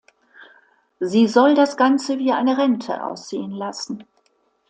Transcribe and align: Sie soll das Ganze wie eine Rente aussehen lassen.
Sie 0.99 1.27
soll 1.27 1.53
das 1.53 1.77
Ganze 1.77 2.17
wie 2.17 2.31
eine 2.31 2.57
Rente 2.57 3.03
aussehen 3.05 3.51
lassen. 3.51 4.03